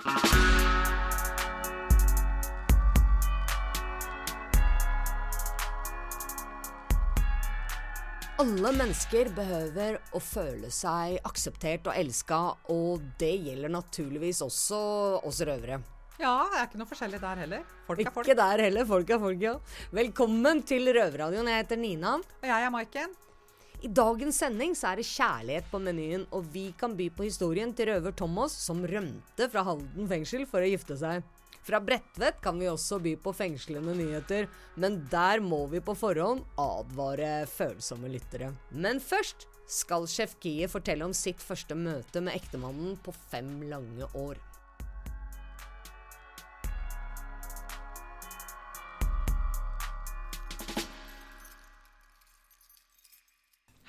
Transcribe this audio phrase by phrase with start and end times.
[0.00, 0.16] Alle
[8.72, 14.78] mennesker behøver å føle seg akseptert og elska, og det gjelder naturligvis også
[15.28, 15.76] oss røvere.
[16.16, 17.60] Ja, det er ikke noe forskjellig der heller.
[17.84, 18.24] Folk er folk.
[18.24, 19.60] Ikke der heller, folk er folk, ja.
[19.92, 21.44] Velkommen til Røverradioen.
[21.52, 22.16] Jeg heter Nina.
[22.40, 23.12] Og jeg er Maiken.
[23.80, 27.70] I dagens sending så er det kjærlighet på menyen, og vi kan by på historien
[27.72, 31.24] til røver Thomas som rømte fra Halden fengsel for å gifte seg.
[31.64, 36.44] Fra Bredtvet kan vi også by på fengslende nyheter, men der må vi på forhånd
[36.60, 38.52] advare følsomme lyttere.
[38.68, 44.12] Men først skal sjef Kie fortelle om sitt første møte med ektemannen på fem lange
[44.12, 44.36] år.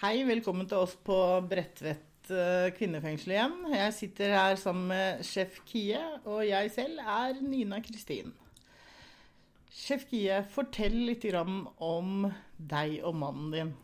[0.02, 1.16] Hei, velkommen til oss på
[1.46, 3.52] Bredtvet eh, kvinnefengsel igjen.
[3.70, 8.31] Jeg sitter her sammen med sjef Kie, og jeg selv er Nina Kristin.
[9.70, 12.25] Sjef Kie, fortell litt om
[12.58, 13.75] deg og mannen din.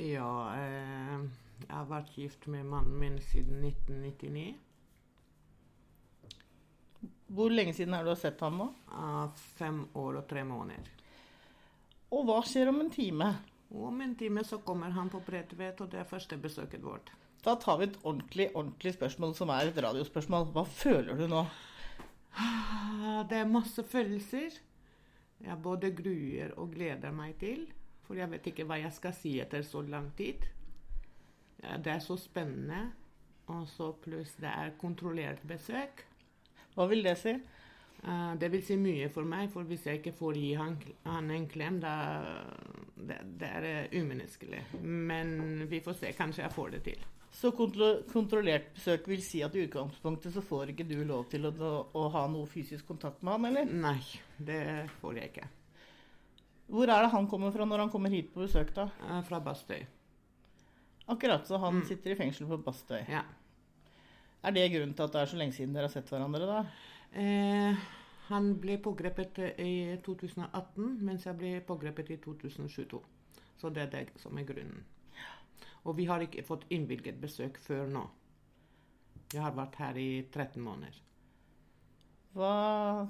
[0.00, 1.28] Ja, eh,
[1.66, 4.56] jeg har vært gift med mannen min siden 1999.
[7.28, 8.72] Hvor lenge siden er du har sett ham nå?
[9.60, 10.92] Fem år og tre måneder.
[12.16, 13.34] Og hva skjer om en time?
[13.72, 17.12] Og om en time så kommer han på Bredtvet, og det er første besøket vårt.
[17.42, 20.50] Da tar vi et ordentlig, ordentlig spørsmål som er et radiospørsmål.
[20.54, 21.46] Hva føler du nå?
[22.38, 24.58] Ah, Det er masse følelser.
[25.42, 27.64] Jeg både gruer og gleder meg til.
[28.06, 30.44] For jeg vet ikke hva jeg skal si etter så lang tid.
[31.62, 32.92] Det er så spennende.
[33.50, 36.04] Og så pluss det er kontrollert besøk.
[36.76, 37.34] Hva vil det si?
[38.02, 41.30] Eh, det vil si mye for meg, for hvis jeg ikke får gi han, han
[41.30, 41.94] en klem, da
[42.98, 44.64] det, det er eh, umenneskelig.
[44.82, 46.12] Men vi får se.
[46.18, 47.04] Kanskje jeg får det til.
[47.32, 51.46] Så kontro kontrollert besøk vil si at i utgangspunktet så får ikke du lov til
[51.48, 51.54] å,
[51.96, 53.70] å ha noe fysisk kontakt med han, eller?
[53.72, 54.00] Nei,
[54.36, 54.60] det
[55.00, 55.48] får jeg ikke.
[56.72, 58.90] Hvor er det han kommer fra når han kommer hit på besøk, da?
[59.06, 59.80] Eh, Fra Bastøy.
[61.12, 63.00] Akkurat så han sitter i fengsel på Bastøy.
[63.10, 63.22] Ja.
[64.42, 66.62] Er det grunnen til at det er så lenge siden dere har sett hverandre, da?
[67.12, 67.82] Eh,
[68.30, 73.02] han ble pågrepet eh, i 2018, mens jeg ble pågrepet i 2022.
[73.60, 74.82] Så det er det som er grunnen.
[75.84, 78.06] Og vi har ikke fått innvilget besøk før nå.
[79.32, 81.00] Jeg har vært her i 13 måneder.
[82.32, 82.52] Hva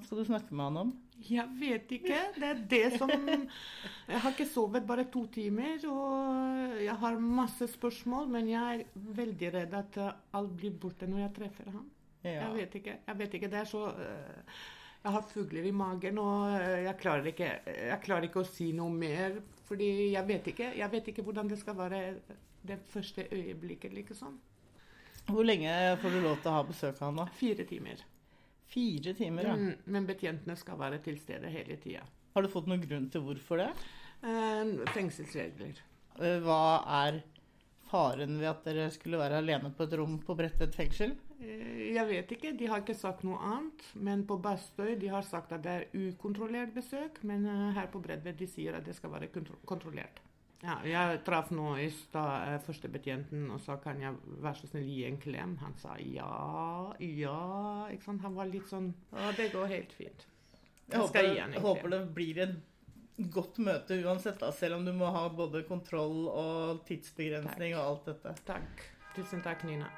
[0.02, 0.92] skal du snakke med han om?
[1.22, 2.18] Jeg vet ikke.
[2.34, 7.68] Det er det som Jeg har ikke sovet bare to timer, og jeg har masse
[7.76, 11.86] spørsmål, men jeg er veldig redd at alt blir borte når jeg treffer ham.
[12.22, 12.46] Ja.
[12.46, 12.96] Jeg vet ikke.
[13.06, 13.50] Jeg vet ikke.
[13.50, 14.60] Det er så uh,
[15.02, 18.68] Jeg har fugler i magen, og øh, jeg klarer ikke, jeg klarer ikke å si
[18.76, 19.40] noe mer.
[19.66, 20.68] Fordi jeg vet ikke.
[20.78, 22.00] Jeg vet ikke hvordan det skal være
[22.62, 24.36] det første øyeblikket, liksom.
[25.26, 25.72] Hvor lenge
[26.02, 27.26] får du lov til å ha besøk av ham, da?
[27.34, 28.04] Fire timer.
[28.72, 29.56] Fire timer, ja.
[29.58, 32.06] Mm, men betjentene skal være til stede hele tida.
[32.32, 33.68] Har du fått noen grunn til hvorfor det?
[34.22, 35.82] Eh, fengselsregler.
[36.22, 36.62] Eh, Hva
[37.02, 37.20] er
[37.90, 41.16] faren ved at dere skulle være alene på et rom på Bredtvet fengsel?
[41.42, 43.84] Eh, Jeg vet ikke, de har ikke sagt noe annet.
[43.94, 47.22] Men på Bastøy de har sagt at det er ukontrollert besøk.
[47.28, 49.30] Men eh, her på Bredved, de sier at det skal være
[49.66, 50.22] kontrollert.
[50.62, 54.14] Ja, jeg traff nå i stad eh, førstebetjenten og sa kan jeg
[54.44, 55.56] være så snill gi en klem.
[55.64, 57.88] Han sa ja, ja.
[57.90, 58.22] Ikke sant?
[58.22, 60.28] Han var litt sånn Ja, det går helt fint.
[60.86, 62.54] Jeg Jeg håper, jeg håper det blir et
[63.32, 68.08] godt møte uansett, da, selv om du må ha både kontroll og tidsbegrensning og alt
[68.12, 68.34] dette.
[68.48, 68.86] Takk.
[69.16, 69.90] Tusen takk, Nina.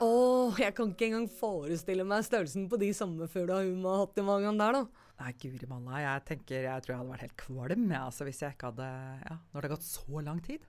[0.00, 4.20] Åh, jeg kan ikke engang forestille meg størrelsen på de sommerfugla hun må ha hatt
[4.20, 5.06] i magen der, da.
[5.20, 6.00] Nei, guri malla.
[6.00, 8.86] Jeg tenker, jeg tror jeg hadde vært helt kvalm jeg, altså, hvis jeg ikke hadde
[9.26, 10.64] Ja, når det har gått så lang tid.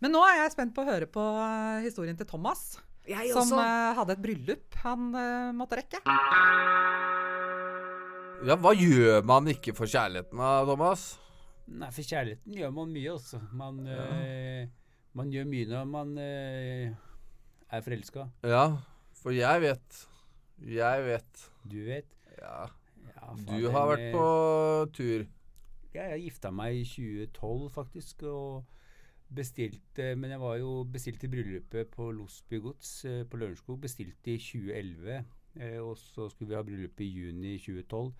[0.00, 2.64] Men nå er jeg spent på å høre på eh, historien til Thomas.
[3.08, 3.60] Jeg Som også.
[3.62, 6.00] eh, hadde et bryllup han uh, måtte rekke.
[8.46, 11.06] Ja, hva gjør man ikke for kjærligheten da, Thomas?
[11.66, 13.40] Nei, for kjærligheten gjør man mye, altså.
[13.56, 14.66] Man, eh,
[15.16, 16.92] man gjør mye når man eh,
[17.72, 18.26] er forelska.
[18.46, 18.66] Ja,
[19.16, 20.02] for jeg vet.
[20.76, 21.46] Jeg vet.
[21.68, 22.12] Du vet.
[22.38, 22.66] Ja.
[23.16, 24.26] Ja, Du har vært eh, på
[24.96, 25.26] tur.
[25.96, 28.22] Ja, jeg gifta meg i 2012, faktisk.
[28.28, 28.64] og
[29.26, 33.80] bestilte, Men jeg var jo bestilt i bryllupet på Losby gods eh, på Lørenskog.
[33.82, 35.24] Bestilte i 2011.
[35.58, 38.12] Eh, og så skulle vi ha bryllup i juni 2012.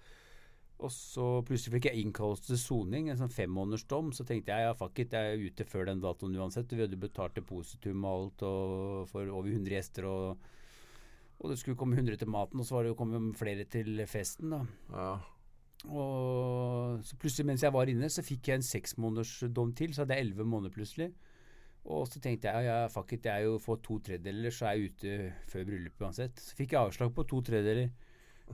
[0.77, 4.11] Og så plutselig fikk jeg innkallelse til soning, en sånn femmånedersdom.
[4.13, 6.73] Så tenkte jeg ja, fuck it, jeg er ute før den datoen uansett.
[6.73, 10.11] Vi hadde betalt depositum og alt og for over 100 gjester.
[10.11, 10.53] og
[11.37, 14.01] og det skulle komme 100 til maten, og så var det jo kommet flere til
[14.09, 14.51] festen.
[14.51, 14.61] da.
[14.93, 15.11] Ja.
[15.85, 20.17] Og så plutselig mens jeg var inne, så fikk jeg en seksmånedersdom til, så hadde
[20.17, 21.11] jeg elleve måneder plutselig.
[21.85, 24.73] Og så tenkte jeg ja, fuck it, jeg er jo for to tredjedeler, så er
[24.73, 26.41] jeg ute før bryllupet uansett.
[26.41, 27.93] Så fikk jeg avslag på to tredjedeler.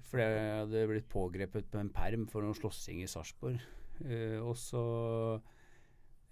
[0.00, 3.60] For jeg hadde blitt pågrepet på en perm for noen slåssing i Sarpsborg.
[4.02, 4.82] Uh, og så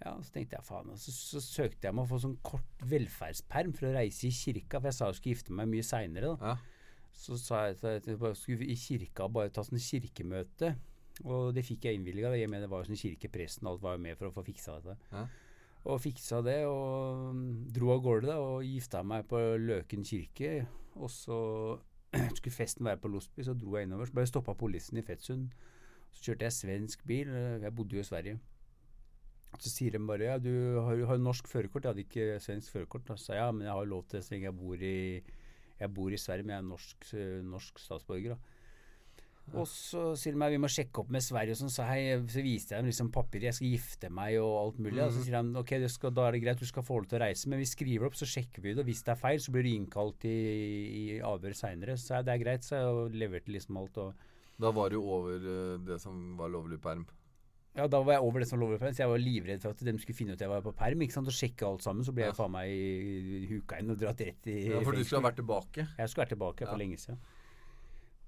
[0.01, 0.93] ja, så tenkte jeg faen.
[0.97, 4.79] Så, så søkte jeg meg å få sånn kort velferdsperm for å reise i kirka,
[4.79, 6.31] for jeg sa jeg skulle gifte meg mye seinere.
[6.41, 6.55] Ja.
[7.21, 10.73] Så sa jeg at jeg bare skulle i kirka bare ta sånn kirkemøte.
[11.27, 12.33] Og det fikk jeg innvilga.
[12.39, 14.79] Jeg mener det var jo sånn kirkepresten alt var jo med for å få fiksa
[14.79, 14.97] dette.
[15.13, 15.25] Ja.
[15.91, 20.51] Og fiksa det, og mm, dro av gårde da, og gifta meg på Løken kirke.
[20.97, 21.37] Og så
[22.37, 24.07] skulle festen være på Losby, så dro jeg innover.
[24.07, 25.51] Så ble jeg stoppa av politiet i Fettsund.
[26.11, 27.29] Så kjørte jeg svensk bil.
[27.63, 28.39] Jeg bodde jo i Sverige.
[29.59, 31.85] Så sier de bare ja, du har, har norsk førerkort.
[31.85, 33.07] Jeg hadde ikke svensk førerkort.
[33.07, 34.97] Da sa jeg ja, men jeg har lov til det så lenge jeg bor i,
[35.81, 37.11] jeg bor i Sverige, men jeg er norsk,
[37.51, 38.35] norsk statsborger.
[38.35, 38.60] da.
[39.51, 42.15] Og så sier de meg vi må sjekke opp med Sverige, og sånn, så, hei,
[42.31, 45.01] så viste jeg dem liksom papirer, jeg skal gifte meg og alt mulig.
[45.03, 47.09] Og så sier de ok, det skal, da er det greit, du skal få lov
[47.11, 48.85] til å reise, men vi skriver opp, så sjekker vi det.
[48.85, 50.35] Og hvis det er feil, så blir du innkalt i,
[51.01, 51.97] i avhør seinere.
[51.99, 53.97] Så det er greit, så jeg leverte liksom alt.
[53.97, 54.13] og
[54.61, 57.03] Da var du over eh, det som var lovlig perm.
[57.75, 59.71] Ja, da var jeg over det som var lovlig perm, så jeg var livredd for
[59.75, 61.03] at de skulle finne ut at jeg var på perm.
[61.03, 62.03] ikke sant, Og sjekke alt sammen.
[62.07, 65.21] Så ble jeg faen meg huka inn og dratt rett i Ja, for du skulle
[65.23, 65.85] ha vært tilbake.
[65.97, 66.81] Jeg skulle vært tilbake for Ja.
[66.83, 67.19] lenge siden.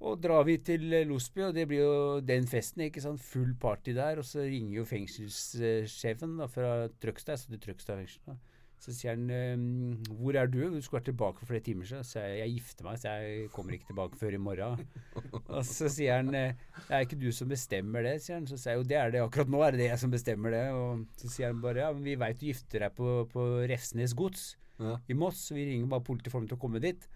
[0.04, 2.82] Og drar vi til eh, Losby, og det blir jo den festen.
[2.88, 4.20] ikke sant, Full party der.
[4.20, 7.38] Og så ringer jo fengselssjefen da, fra Trøgstad.
[7.38, 8.42] Jeg satt i Trøgstad fengsel.
[8.84, 12.04] Så sier han ehm, 'Hvor er du?' 'Du skulle vært tilbake for flere timer siden.'
[12.04, 14.82] Så jeg, jeg gifter meg, så jeg kommer ikke tilbake før i morgen.
[15.56, 16.52] og så sier han eh,
[16.90, 18.48] 'Det er ikke du som bestemmer det', sier han.
[18.48, 19.22] Så sier jeg jo 'Det er det.
[19.24, 20.76] Akkurat nå er det det jeg som bestemmer det'.
[20.76, 24.14] Og så sier han bare 'Ja, men vi veit du gifter deg på, på Refsnes
[24.14, 24.98] gods Ja.
[25.08, 27.08] i Moss', så vi ringer bare politiet for dem til å komme dit'.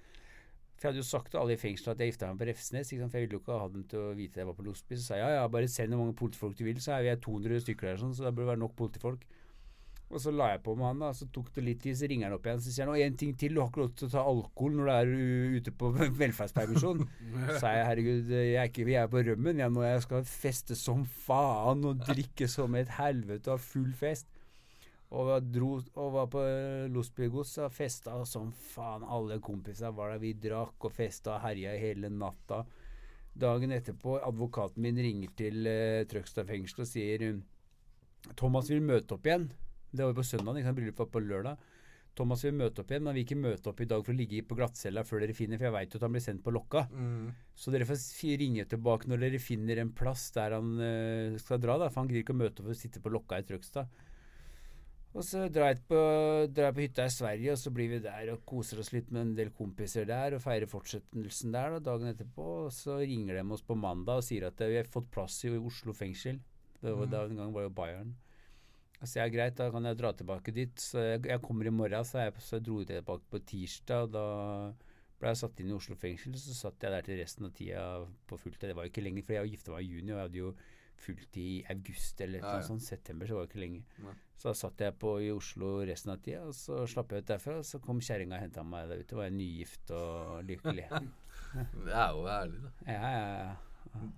[0.77, 2.91] For jeg hadde jo sagt til alle i fengselet at jeg gifta meg på Refsnes,
[2.91, 3.09] sant?
[3.09, 4.97] for jeg ville jo ikke ha dem til å vite at jeg var på Losby.
[4.99, 7.15] Så sa jeg ja, ja, bare send hvor mange politifolk du vil, så er vi
[7.25, 9.25] 200 stykker der, sånn, så da bør det være nok politifolk.
[10.07, 12.29] Og så la jeg på med han, da, så tok det litt tid, så ringer
[12.29, 12.61] han opp igjen.
[12.63, 14.77] Så sier han og en ting til, du har ikke lov til å ta alkohol
[14.77, 15.89] når du er ute på
[16.21, 17.03] velferdspermisjon.
[17.49, 20.23] Så sa jeg herregud, jeg er ikke, vi er på rømmen jeg nå, jeg skal
[20.29, 24.29] feste som faen og drikke som et helvete og ha full fest.
[25.15, 26.41] Og dro og var på
[26.91, 29.05] Los Pigos og festa som faen.
[29.07, 30.23] Alle kompisene var der.
[30.23, 32.65] Vi drakk og festa og herja hele natta.
[33.37, 37.43] Dagen etterpå, advokaten min ringer til uh, Trøgstad fengsel og sier um,
[38.35, 39.47] Thomas vil møte opp igjen.
[39.91, 40.79] Det var jo på søndag, ikke sant?
[40.79, 41.67] Bryllupet var på lørdag.
[42.17, 44.17] Thomas vil møte opp igjen, men han vil ikke møte opp i dag for å
[44.17, 46.53] ligge på glattcella før dere finner, for jeg veit jo at han blir sendt på
[46.55, 46.87] lokka.
[46.89, 47.27] Mm.
[47.53, 48.03] Så dere får
[48.41, 52.09] ringe tilbake når dere finner en plass der han eh, skal dra, da, for han
[52.09, 54.01] gidder ikke å møte opp og sitte på lokka i Trøgstad.
[55.17, 55.99] Og så drar jeg, på,
[56.53, 59.07] drar jeg på hytta i Sverige, og så blir vi der og koser oss litt
[59.09, 62.45] med en del kompiser der og feirer fortsettelsen der da, dagen etterpå.
[62.67, 65.39] Og så ringer de oss på mandag og sier at eh, vi har fått plass
[65.47, 66.37] i Oslo fengsel.
[66.83, 68.13] Det var, da, en gang var jo Bayern.
[69.01, 70.77] Så er det greit, da kan jeg dra tilbake dit.
[70.81, 74.05] Så jeg, jeg kommer i morgen, så jeg, så jeg dro jeg tilbake på tirsdag.
[74.05, 74.25] og Da
[75.17, 77.85] ble jeg satt inn i Oslo fengsel, så satt jeg der til resten av tida
[78.29, 78.69] på fulltid.
[78.69, 80.57] Det var jo ikke lenger, for jeg gifta meg i juni, og jeg hadde jo
[81.01, 82.67] fulltid i august eller Ja, noe ja.
[82.67, 82.83] sånt.
[82.85, 83.83] September, så var det ikke lenge.
[84.03, 84.13] Ja.
[84.37, 87.29] Så da satt jeg på i Oslo resten av tida, og så slapp jeg ut
[87.31, 87.57] derfra.
[87.61, 89.17] Og så kom kjerringa og henta meg der ute.
[89.17, 90.87] Var jeg nygift og lykkelig.
[91.87, 92.71] Det er jo herlig, da.
[92.91, 94.09] Ja, ja, ja.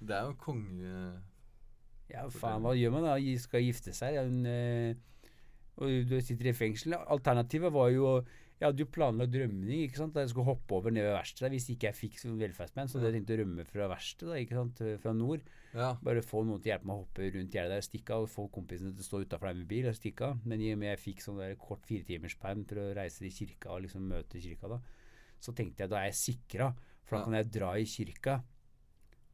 [0.00, 0.92] Det er jo konge...
[2.08, 3.16] Ja, faen, hva gjør man da?
[3.42, 4.14] Skal gifte seg?
[4.16, 4.96] Ja, hun, eh,
[5.76, 6.96] og du sitter i fengsel.
[6.96, 8.14] Alternativet var jo
[8.58, 9.84] Jeg hadde jo planlagt rømning.
[9.86, 10.12] ikke sant?
[10.16, 12.88] Da jeg skulle hoppe over ned ved verkstedet hvis ikke jeg fikk velferdsmenn.
[12.90, 14.82] Så hadde jeg tenkt å rømme fra verkstedet, ikke sant?
[15.04, 15.44] fra nord.
[15.74, 15.92] Ja.
[16.02, 18.26] Bare få noen til å hjelpe meg å hoppe rundt gjerdet der og stikke av.
[18.26, 20.42] Og få kompisene til å stå utafor der med bil og stikke av.
[20.44, 23.70] Men i og med jeg fikk sånn der kort firetimersperm til å reise til kirka
[23.76, 24.80] og liksom møte kirka da,
[25.38, 26.72] så tenkte jeg da er jeg sikra.
[27.06, 28.40] For da kan jeg dra i kirka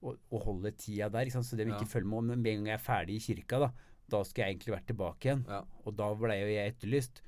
[0.05, 1.49] og, og holde tida der, ikke sant?
[1.49, 1.79] så de Ja.
[1.79, 3.59] ikke følger med om med en gang jeg er ferdig i kirka.
[3.65, 3.73] Da
[4.13, 5.45] da skal jeg egentlig vært tilbake igjen.
[5.49, 5.63] Ja.
[5.89, 7.23] Og da ble jo jeg etterlyst.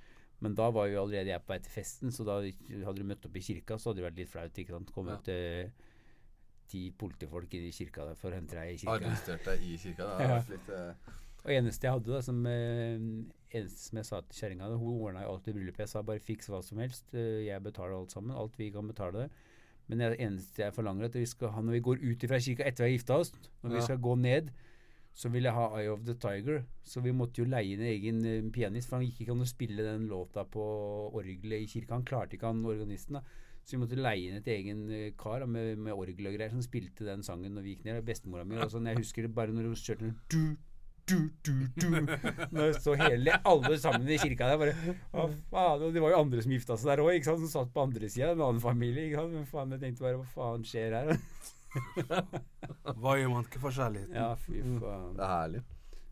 [0.46, 3.26] Men da var jo allerede jeg på vei til festen, så da hadde du møtt
[3.26, 4.58] opp i kirka, så hadde det vært litt flaut.
[4.62, 4.92] ikke sant?
[4.94, 5.70] Kommet eh,
[6.70, 8.96] ti politifolk i kirka for å hente deg i kirka.
[9.00, 10.08] Arrestert deg i kirka.
[10.18, 10.38] Det Ja.
[10.50, 11.14] litt eh,
[11.46, 12.96] Og eneste jeg hadde, da, som eh,
[13.54, 15.84] eneste som jeg sa til kjerringa Hun ordna jo alt i bryllupet.
[15.84, 17.12] Jeg sa bare fiks hva som helst.
[17.14, 18.34] Jeg betaler alt sammen.
[18.34, 19.30] Alt vi kan betale det.
[19.86, 22.40] Men det eneste jeg forlanger, er at vi skal ha når vi går ut fra
[22.42, 23.30] kirka etter vi har gifta oss,
[23.62, 23.84] når vi Ja.
[23.86, 24.50] skal gå ned,
[25.16, 26.62] så ville jeg ha Eye of the Tiger.
[26.84, 29.48] Så vi måtte jo leie en egen eh, pianist, for han gikk ikke an å
[29.48, 30.64] spille den låta på
[31.16, 31.96] orgelet i kirka.
[31.96, 33.20] Han klarte ikke, han organisten.
[33.20, 33.24] da
[33.66, 36.62] så vi måtte leie inn et egen eh, kar med, med orgel og greier som
[36.62, 38.04] spilte den sangen når vi gikk ned.
[38.06, 38.86] Bestemora mi og sånn.
[38.86, 40.14] Jeg husker det bare når hun kjørte den
[41.06, 41.86] du, du, du,
[42.50, 44.74] Nå så hele, alle sammen i kirka der bare
[45.12, 45.82] Hva faen?
[45.86, 48.28] Og det var jo andre som gifta seg der òg, som satt på andre sida.
[48.34, 49.02] En annen familie.
[49.06, 49.32] ikke sant?
[49.36, 51.08] Men faen, jeg tenkte bare hva faen skjer her?
[52.96, 54.14] Hva gjør man ikke for kjærligheten?
[54.16, 55.10] Ja, fy faen.
[55.16, 55.60] Det er herlig.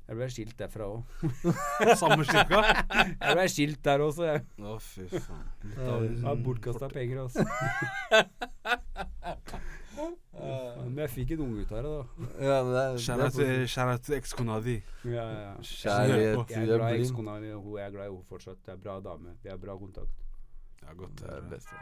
[0.05, 1.01] Jeg ble skilt derfra òg.
[2.01, 2.59] Samme kirka?
[2.93, 4.39] Jeg ble skilt der også, jeg.
[4.61, 5.47] Å, fy faen.
[5.79, 7.41] Jeg har bortkasta penger, altså.
[9.95, 12.29] Men jeg fikk en unge ut av det, da.
[12.45, 14.77] Ja, det er, Kjære er til, ekskona di.
[15.05, 15.53] Ja, ja.
[15.63, 18.63] Kjærlighet, Jeg er er glad i ekskona mi, og hun er glad i henne fortsatt.
[18.67, 19.37] Det er bra dame.
[19.43, 20.25] Vi har bra kontakt.
[20.83, 21.19] Ja, godt.
[21.21, 21.75] Det er det beste.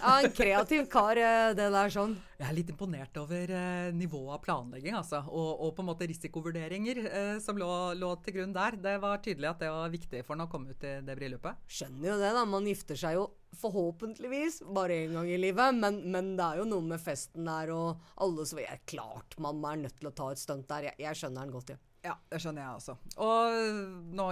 [0.00, 2.14] Ja, en kreativ kar, eh, det der sånn.
[2.38, 5.20] Jeg er litt imponert over eh, nivået av planlegging, altså.
[5.28, 7.68] Og, og på en måte risikovurderinger eh, som lå,
[7.98, 8.78] lå til grunn der.
[8.80, 11.60] Det var tydelig at det var viktig for han å komme ut i det bryllupet.
[11.68, 12.46] Skjønner jo det, da.
[12.48, 13.28] Man gifter seg jo
[13.60, 15.76] forhåpentligvis bare én gang i livet.
[15.76, 19.60] Men, men det er jo noe med festen der og alle som er Klart man
[19.68, 20.90] er nødt til å ta et stunt der.
[20.90, 21.82] Jeg, jeg skjønner den godt, ja.
[22.00, 22.94] Ja, det skjønner jeg også.
[23.20, 24.26] Og nå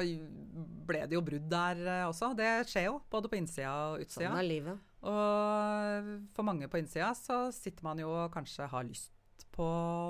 [0.89, 2.31] ble det jo brudd der eh, også.
[2.39, 4.31] Det skjer jo, både på innsida og utsida.
[4.31, 4.87] Sånn er livet.
[5.07, 9.13] Og for mange på innsida så sitter man jo og kanskje har lyst
[9.55, 9.67] på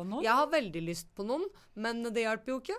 [0.09, 0.25] noen.
[0.25, 1.45] Jeg har veldig lyst på noen,
[1.76, 2.78] men det hjelper jo ikke.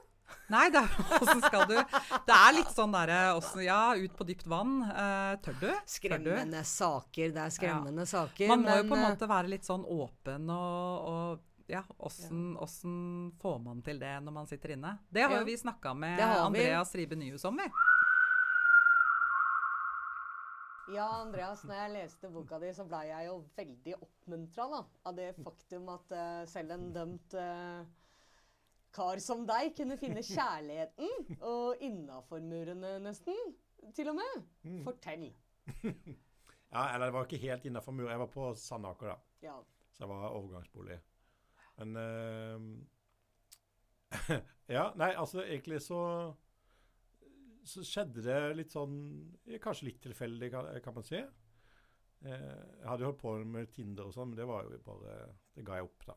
[0.54, 3.20] Nei, det er, skal du Det er litt sånn derre
[3.66, 4.80] Ja, ut på dypt vann.
[4.86, 5.68] Eh, tør du?
[5.68, 5.84] Tør du?
[5.90, 7.34] Skremmende saker.
[7.34, 8.52] Det er skremmende saker.
[8.54, 12.68] Man må jo på en måte være litt sånn åpen og, og ja, åssen ja.
[13.42, 14.96] får man til det når man sitter inne?
[15.10, 15.44] Det har Ja.
[15.46, 16.20] vi snakka med.
[16.20, 17.70] Andreas Ribe Nyhus om, vi.
[20.90, 25.28] Ja, Andreas, når jeg leste boka di, så blei jeg jo veldig oppmuntra av det
[25.38, 27.84] faktum at uh, selv en dømt uh,
[28.96, 33.38] kar som deg kunne finne kjærligheten, og innafor murene nesten,
[33.96, 34.34] til og med.
[34.88, 35.30] Fortell.
[36.70, 38.12] Ja, eller det var ikke helt innafor muren.
[38.14, 39.16] Jeg var på Sandaker, da.
[39.42, 39.56] Ja.
[39.90, 41.00] Så jeg var overgangsbolig.
[41.80, 42.60] Men uh,
[44.78, 46.02] Ja, nei, altså egentlig så
[47.70, 48.98] Så skjedde det litt sånn
[49.62, 51.20] Kanskje litt tilfeldig, kan, kan man si.
[51.20, 52.32] Eh,
[52.82, 55.20] jeg hadde jo holdt på med Tinder og sånn, men det var jo bare
[55.56, 56.16] Det ga jeg opp, da.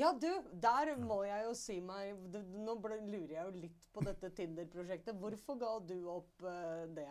[0.00, 0.30] ja, du,
[0.64, 5.18] der må jeg jo si meg Nå lurer jeg jo litt på dette Tinder-prosjektet.
[5.18, 7.06] Hvorfor ga du opp uh, det?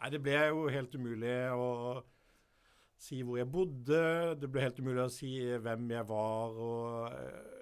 [0.00, 1.70] Nei, det ble jo helt umulig å
[3.00, 4.02] si hvor jeg bodde.
[4.40, 7.56] Det ble helt umulig å si hvem jeg var og eh,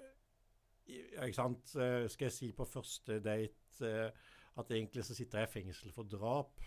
[1.27, 1.69] Ikke sant.
[1.69, 3.93] Skal jeg si på første date
[4.59, 6.59] at egentlig så sitter jeg i fengsel for drap?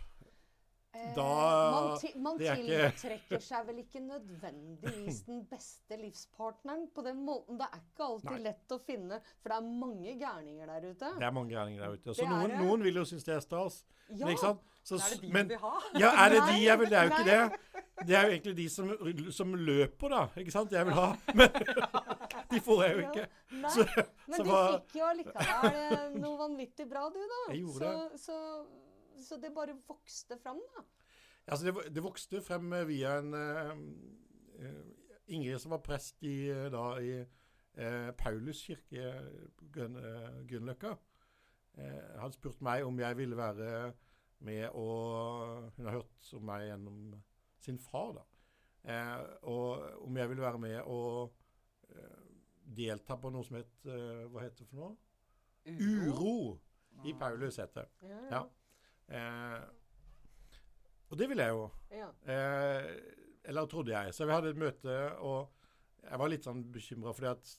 [0.95, 5.97] Eh, Da- man ti, man det er ikke- tiltrekker seg vel ikke nødvendigvis den beste
[5.97, 7.57] livspartneren på den måten.
[7.59, 8.43] Det er ikke alltid Nei.
[8.51, 11.15] lett å finne, for det er mange gærninger der ute.
[11.19, 12.15] Det er mange gærninger der ute.
[12.15, 13.85] Så noen, noen vil jo synes det er stas.
[14.11, 14.61] Ja, Men ikke sant?
[14.85, 15.73] Så, Er det de men, vil ha?
[15.95, 16.89] ja, er det de jeg vil?
[16.91, 17.49] Det er jo ikke nei.
[17.49, 18.07] det.
[18.07, 20.27] Det er jo egentlig de som, som løper, da.
[20.37, 20.73] Ikke sant?
[20.73, 21.17] Jeg vil ha.
[21.35, 21.49] Men
[22.51, 23.27] de får jeg jo ikke.
[23.53, 23.87] Nei, Så,
[24.27, 27.53] men så du fikk jo allikevel noe vanvittig bra, du, da.
[27.55, 28.67] Jeg gjorde så, Så,
[29.25, 30.85] så det bare vokste fram, da.
[31.47, 34.75] Altså det, det vokste frem eh, via en eh,
[35.33, 39.13] Ingrid som var prest i, da, i uh, Paulus kirke
[39.73, 40.97] Grøn, uh, Grünerløkka.
[41.73, 43.93] Hadde spurt meg om jeg ville være
[44.45, 46.99] med og Hun har hørt om meg gjennom
[47.65, 48.27] sin far, da.
[49.49, 51.33] Og om jeg ville være med og
[52.77, 54.93] delta på noe som het Hva heter det for noe?
[55.65, 56.59] Uro
[57.09, 58.11] i Paulus, heter det.
[58.11, 58.43] Ja, Ja.
[59.09, 59.63] Eh,
[61.13, 61.67] og det ville jeg jo.
[61.93, 62.09] ja.
[62.33, 62.87] Eh,
[63.45, 64.15] eller trodde jeg.
[64.15, 65.51] Så vi hadde et møte, og
[66.03, 67.53] jeg var litt sånn bekymra fordi at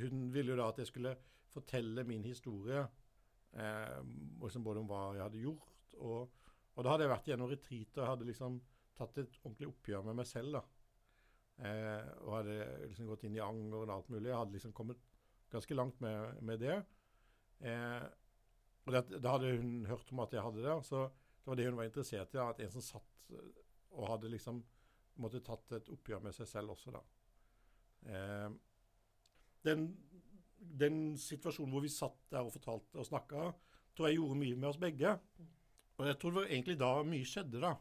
[0.00, 1.16] hun ville jo da at jeg skulle
[1.50, 2.84] fortelle min historie.
[3.52, 3.96] Eh,
[4.42, 6.44] liksom både om hva jeg hadde gjort, og,
[6.76, 8.60] og da hadde jeg vært gjennom retreat og hadde liksom
[9.00, 10.60] tatt et ordentlig oppgjør med meg selv.
[10.60, 10.62] da.
[11.60, 14.30] Eh, og hadde liksom gått inn i anger og alt mulig.
[14.30, 15.02] Jeg hadde liksom kommet
[15.50, 16.78] ganske langt med, med det.
[17.60, 18.04] Eh,
[18.86, 21.68] og det, da hadde hun hørt om at jeg hadde det, så det var det
[21.68, 22.42] hun var interessert i.
[22.42, 23.50] At en som satt eh,
[23.96, 24.62] og hadde liksom
[25.20, 27.02] måtte tatt et oppgjør med seg selv også, da.
[28.08, 28.50] Eh,
[29.68, 29.88] den,
[30.56, 33.50] den situasjonen hvor vi satt der og fortalte og snakka,
[33.96, 35.16] tror jeg gjorde mye med oss begge.
[36.00, 37.74] Og jeg tror det var egentlig da mye skjedde, da.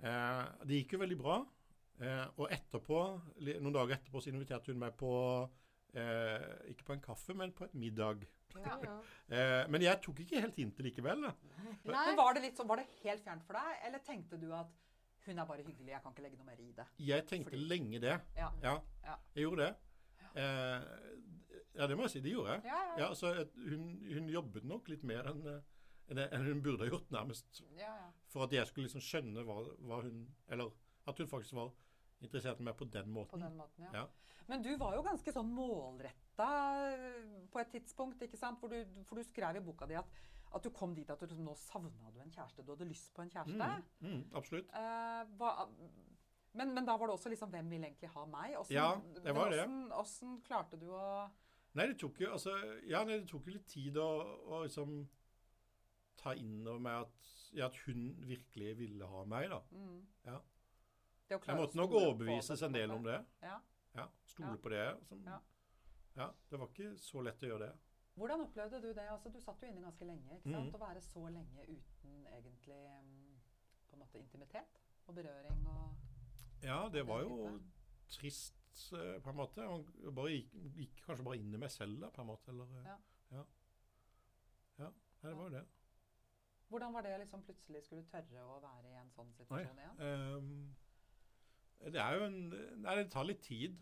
[0.00, 1.40] Eh, det gikk jo veldig bra.
[2.00, 3.00] Eh, og etterpå,
[3.50, 5.10] noen dager etterpå så inviterte hun meg på
[5.92, 8.24] eh, Ikke på en kaffe, men på et middag.
[8.58, 9.00] Ja, ja.
[9.30, 11.20] Eh, men jeg tok ikke helt hintet likevel.
[11.22, 11.28] da.
[11.62, 11.74] Nei.
[11.84, 14.72] Men var det, litt sånn, var det helt fjernt for deg, eller tenkte du at
[15.26, 16.86] hun er bare hyggelig, jeg kan ikke legge noe mer i det?
[16.98, 18.16] Jeg tenkte Fordi- lenge det.
[18.36, 18.48] Ja.
[18.64, 18.74] Ja,
[19.36, 19.76] jeg gjorde det.
[20.34, 20.80] Eh,
[21.78, 22.20] ja, det må jeg si.
[22.24, 22.64] Det gjorde jeg.
[22.64, 22.96] Ja, ja.
[23.04, 25.60] Ja, så hun, hun jobbet nok litt mer enn eh,
[26.10, 27.62] enn hun burde ha gjort, nærmest.
[27.78, 28.08] ja, ja.
[28.34, 30.72] For at jeg skulle liksom skjønne hva, hva hun Eller
[31.06, 31.70] at hun faktisk var
[32.20, 33.40] interessert i meg på den På måten.
[33.46, 33.90] den måten, ja.
[33.94, 34.06] Ja.
[34.48, 36.29] Men du var jo ganske sånn målretta
[37.52, 38.22] på et tidspunkt?
[38.60, 40.06] For du, for du skrev i boka di at,
[40.54, 42.64] at du kom dit at du liksom, nå savna du en kjæreste.
[42.66, 43.68] Du hadde lyst på en kjæreste.
[44.00, 44.72] Mm, mm, absolutt.
[44.74, 45.54] Uh, hva,
[46.52, 48.56] Men, men da var det også liksom Hvem vil egentlig ha meg?
[48.56, 48.88] Hvordan- Ja,
[49.22, 49.60] det var det.
[49.60, 51.30] Hvordan, hvordan klarte du å
[51.78, 52.50] Nei, det tok jo altså,
[52.90, 54.06] ja, nei, det tok jo litt tid å,
[54.50, 55.06] å liksom
[56.18, 59.60] ta inn over meg at, ja, at hun virkelig ville ha meg, da.
[59.70, 60.40] mm, Ja.
[61.30, 63.20] Jeg måtte nok overbevises en del om det.
[63.40, 63.60] Ja.
[63.94, 64.82] Ja, Stole på det.
[65.06, 65.38] Som, Ja.
[66.16, 66.30] Ja.
[66.50, 67.74] Det var ikke så lett å gjøre det.
[68.20, 69.06] Hvordan opplevde du det?
[69.08, 70.36] Altså, du satt jo inne ganske lenge.
[70.36, 70.68] ikke sant?
[70.68, 70.74] Mm.
[70.76, 73.36] Å være så lenge uten egentlig mm,
[73.88, 77.60] på en måte intimitet og berøring og Ja, det var jo
[78.10, 79.64] trist eh, på en måte.
[79.64, 82.52] Jeg bare gikk, gikk kanskje bare inn i meg selv da, på en måte.
[82.52, 82.96] Eller, eh, Ja.
[83.38, 83.44] ja.
[84.80, 85.64] Ja, nei, det var jo det.
[86.70, 90.36] Hvordan var det liksom plutselig skulle tørre å være i en sånn situasjon igjen?
[90.36, 90.76] Um,
[91.90, 92.38] det er jo en
[92.84, 93.80] Nei, det tar litt tid.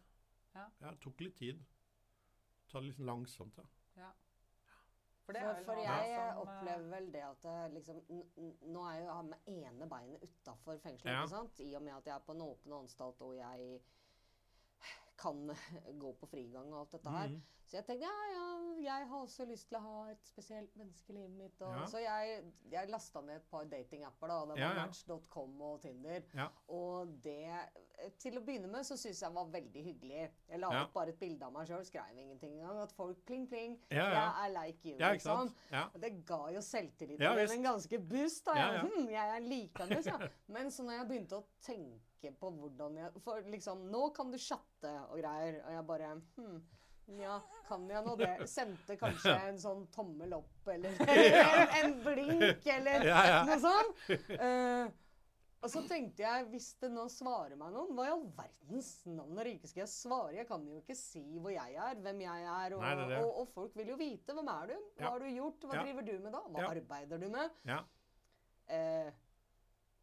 [0.54, 0.64] Ja.
[0.80, 1.60] det tok litt tid.
[2.68, 3.62] Ta det litt langsomt, da.
[5.28, 8.30] For det er For, vel for jeg som, eh, opplever vel det at liksom n-
[8.38, 11.22] n- Nå er jeg jo med ene beinet utafor fengselet, Ja.
[11.22, 11.60] ikke sant?
[11.60, 13.80] I og med at jeg er på en åpen anstalt og jeg
[15.18, 15.44] kan
[16.02, 17.28] gå på frigang og alt dette her.
[17.34, 17.40] Mm.
[17.68, 18.44] Så jeg tenkte ja, ja,
[18.80, 21.58] jeg har også lyst til å ha et spesielt menneske i livet mitt.
[21.66, 21.82] Og, Ja.
[21.90, 22.38] Så jeg,
[22.72, 24.30] jeg lasta ned et par datingapper.
[24.30, 24.86] da, Det var Ja, ja.
[24.86, 26.24] Match.com og Tinder.
[26.72, 27.50] Og det
[28.22, 30.30] Til å begynne med så syns jeg var veldig hyggelig.
[30.48, 32.78] Jeg la ut bare et bilde av meg sjøl, skrev ingenting engang.
[32.86, 33.76] At folk pling, pling.
[33.90, 34.96] Jeg er like you.
[35.02, 35.52] Liksom.
[36.00, 38.46] Det ga jo selvtilliten Ja, en ganske boost.
[38.46, 38.54] da.
[38.56, 38.88] Ja, Jeg, ja.
[39.02, 40.18] hm, jeg er likende, ja.
[40.56, 42.07] Men så når jeg begynte å tenke
[42.40, 46.58] på hvordan jeg For liksom, nå kan du chatte og greier, og jeg bare hm,
[47.18, 48.32] ja, kan jeg nå det?
[48.50, 53.38] Sendte kanskje en sånn tommel opp, eller en, en blink, eller Ja, ja.
[53.48, 54.02] noe sånt.
[54.34, 54.90] Uh,
[55.58, 59.40] og så tenkte jeg, hvis det nå svarer meg noen, hva i all verdens navn
[59.40, 60.36] og rike skal jeg svare?
[60.36, 63.14] Jeg kan jo ikke si hvor jeg er, hvem jeg er, og, Nei, det er
[63.16, 63.22] det.
[63.24, 64.36] og, og folk vil jo vite.
[64.36, 64.76] Hvem er du?
[65.00, 65.66] Hva har du gjort?
[65.66, 66.44] Hva driver du med da?
[66.54, 67.56] Hva arbeider du med?
[67.72, 67.80] Ja.
[68.68, 69.10] Eh,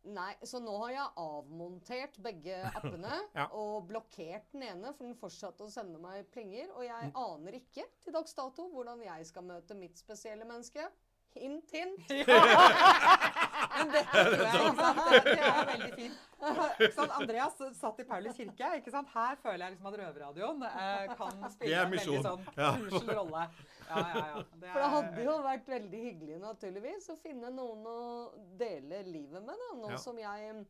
[0.06, 3.48] nei, så nå har jeg avmontert begge appene Ja.
[3.58, 6.70] og blokkert den ene, for den fortsatte å sende meg plinger.
[6.76, 7.16] Og jeg Mm.
[7.22, 10.86] aner ikke til dags dato hvordan jeg skal møte mitt spesielle menneske.
[11.36, 12.10] Hint, hint.
[13.76, 14.78] Men det, sant?
[14.78, 16.22] det, det er veldig fint.
[16.86, 17.06] Ikke?
[17.16, 18.70] Andreas satt i Paulus kirke.
[18.80, 19.10] ikke sant?
[19.14, 22.70] Her føler jeg liksom at Røverradioen eh, kan spille er en veldig sånn Ja.
[23.18, 23.44] rolle.
[23.90, 24.44] Ja, ja, ja.
[24.54, 28.00] Det For det er- hadde jo vært veldig hyggelig naturligvis å finne noen å
[28.60, 29.56] dele livet med.
[29.60, 30.02] da, Noen Ja.
[30.02, 30.66] som jeg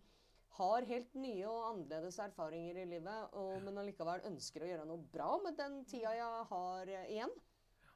[0.57, 5.03] har helt nye og annerledes erfaringer i livet, og, men allikevel ønsker å gjøre noe
[5.11, 7.33] bra med den tida jeg har igjen.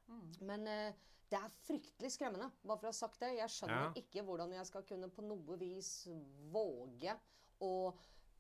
[0.10, 0.26] Mm.
[0.42, 0.94] Men eh,
[1.30, 3.36] det er fryktelig skremmende, bare for å ha sagt det.
[3.38, 3.92] Jeg skjønner Ja.
[4.02, 6.08] ikke hvordan jeg skal kunne på noe vis
[6.52, 7.18] våge
[7.62, 7.94] å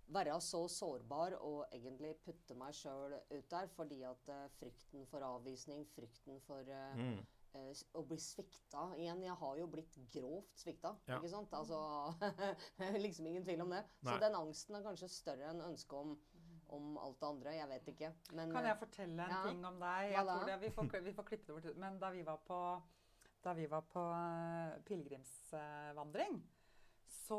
[0.09, 5.21] være så sårbar og egentlig putte meg sjøl ut der, fordi at eh, frykten for
[5.21, 7.19] avvisning, frykten for uh, Mm.
[7.53, 9.21] eh, å bli svikta igjen.
[9.21, 11.19] Jeg har jo blitt grovt svikta, Ja.
[11.19, 11.53] ikke sant?
[11.53, 11.77] Altså,
[13.05, 13.83] liksom ingen tvil om det.
[14.03, 16.17] Så den angsten er kanskje større enn ønsket om,
[16.69, 17.53] om alt det andre.
[17.55, 18.11] Jeg vet ikke.
[18.37, 19.41] Men Kan eh, jeg fortelle en Ja.
[19.47, 20.13] ting om deg?
[20.47, 21.77] Det, vi, får, vi får klippe det bort.
[21.77, 22.59] Men da vi var på,
[23.43, 26.39] da vi var på eh, pilegrimsvandring,
[27.09, 27.37] så,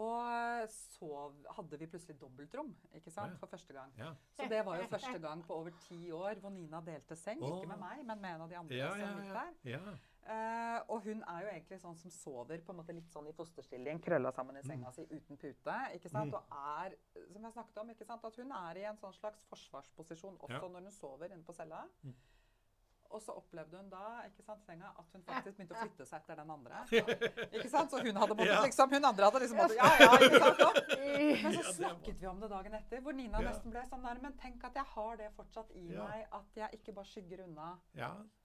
[0.68, 1.08] så
[1.56, 3.92] hadde vi plutselig dobbeltrom ikke sant, for første gang.
[3.98, 4.12] Ja.
[4.36, 7.42] Så det var jo første gang på over ti år hvor Nina delte seng.
[7.42, 9.42] Ikke med meg, men med en av de andre Ja, som gikk ja.
[9.42, 9.52] der.
[9.76, 9.98] ja.
[10.30, 13.32] Eh, og hun er jo egentlig sånn som sover på en måte litt sånn i
[13.34, 15.76] fosterstilling, krølla sammen i senga si uten pute.
[15.96, 16.30] ikke sant?
[16.30, 16.36] Mm.
[16.36, 16.94] Og er,
[17.32, 18.24] som jeg snakket om, ikke sant?
[18.28, 20.68] at hun er i en sånn slags forsvarsposisjon også Ja.
[20.68, 21.86] når hun sover inne på cella.
[22.04, 22.14] Mm.
[23.10, 26.20] Og så opplevde hun da ikke sant, senga, at hun faktisk begynte å flytte seg
[26.20, 26.82] etter den andre.
[27.56, 27.90] ikke sant?
[27.90, 30.60] Så hun hadde måttet, liksom, hun andre hadde liksom måttet Ja, ja, ikke sant?
[30.60, 30.98] da.
[31.42, 34.36] men så snakket vi om det dagen etter, hvor Nina nesten ble sånn der Men
[34.38, 37.72] tenk at jeg har det fortsatt i meg, at jeg ikke bare skygger unna.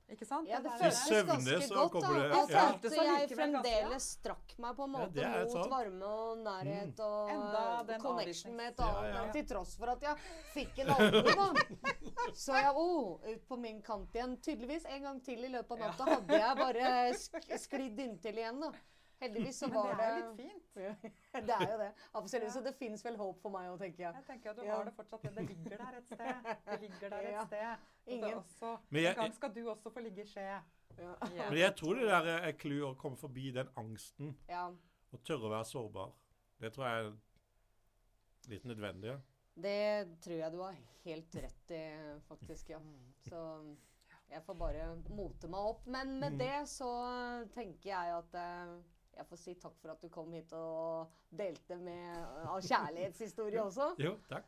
[0.07, 0.13] Ja.
[0.13, 0.47] Ikke sant?
[0.47, 2.03] Ja, det der- føltes ganske så godt.
[2.03, 2.13] da.
[2.13, 2.65] det- Jeg ja.
[2.65, 3.35] følte Føltes jeg ja.
[3.35, 5.69] fremdeles strakk meg på en måte det er mot sant.
[5.71, 9.15] varme og nærhet og Enda eh, den connection med et annet.
[9.15, 9.31] Ja, ja.
[9.31, 10.15] Til tross for at jeg
[10.53, 11.53] fikk en albue, da.
[12.45, 14.37] Så jeg oh, ut på min kant igjen.
[14.41, 18.59] Tydeligvis en gang til i løpet av natta hadde jeg bare sk sklidd inntil igjen,
[18.61, 18.71] da.
[19.21, 20.73] Heldigvis så var det er jo litt fint.
[21.47, 21.91] det er jo det.
[22.19, 22.51] Absolutt.
[22.53, 24.13] Så det fins vel håp for meg òg, tenker jeg.
[24.19, 24.75] Jeg tenker at du Ja.
[24.75, 25.21] har det fortsatt.
[25.35, 26.49] Det ligger der et sted.
[26.65, 27.41] Det ligger der Ja.
[27.41, 27.67] et sted.
[27.71, 30.41] Og det Ingen- også, Men jeg- en gang skal du også få ligge i skje.
[30.97, 31.13] Ja.
[31.35, 31.49] Ja.
[31.49, 34.67] Men jeg tror det der er clou å komme forbi den angsten ja.
[35.11, 36.11] og tørre å være sårbar.
[36.59, 37.13] Det tror jeg er
[38.49, 39.09] litt nødvendig.
[39.13, 39.17] ja.
[39.55, 40.75] Det tror jeg du har
[41.05, 42.79] helt rett i, faktisk, ja.
[43.29, 43.75] Så
[44.29, 45.85] jeg får bare mote meg opp.
[45.87, 46.37] Men med Mm.
[46.39, 48.81] det så tenker jeg at eh,
[49.15, 53.93] jeg får si takk for at du kom hit og delte med av kjærlighetshistorie også.
[54.05, 54.47] Jo, takk.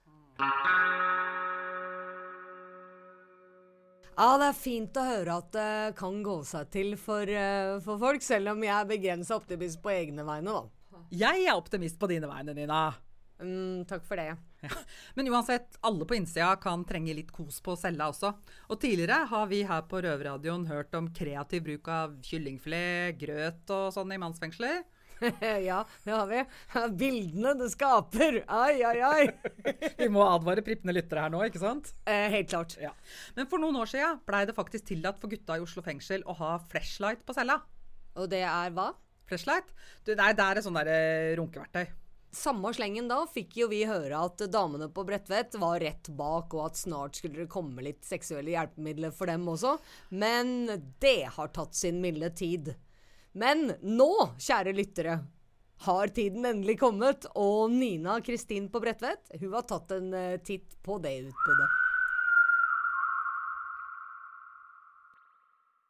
[4.17, 8.01] Ja, det er fint å høre at det kan gå seg til for, eh, for
[8.01, 11.03] folk, selv om jeg er begrensa optimist på egne vegne, da.
[11.13, 12.79] Jeg er optimist på dine vegne, Nina.
[13.37, 14.33] Mm, takk for det.
[15.15, 18.33] Men uansett, alle på innsida kan trenge litt kos på cella også.
[18.71, 23.91] Og tidligere har vi her på Røverradioen hørt om kreativ bruk av kyllingfilet, grøt og
[23.95, 24.81] sånn i mannsfengsler.
[25.69, 26.41] ja, det har vi.
[26.97, 28.41] Bildene det skaper.
[28.53, 29.23] Ai, ai, ai.
[30.01, 31.89] Vi må advare prippende lyttere her nå, ikke sant?
[32.05, 32.77] Eh, helt klart.
[32.81, 32.93] Ja.
[33.37, 36.37] Men for noen år siden blei det faktisk tillatt for gutta i Oslo fengsel å
[36.37, 37.61] ha flashlight på cella.
[38.17, 38.91] Og det er hva?
[39.27, 39.73] Flashlight?
[40.05, 41.87] Du, nei, det er et sånt der eh, runkeverktøy.
[42.31, 46.65] Samme slengen da fikk jo vi høre at damene på Bredtvet var rett bak, og
[46.67, 49.77] at snart skulle det komme litt seksuelle hjelpemidler for dem også.
[50.09, 50.67] Men
[50.99, 52.73] det har tatt sin milde tid.
[53.37, 54.11] Men nå,
[54.43, 55.17] kjære lyttere,
[55.87, 60.73] har tiden endelig kommet, og Nina Kristin på Bredtvet hun har tatt en eh, titt
[60.83, 61.67] på det utbudet.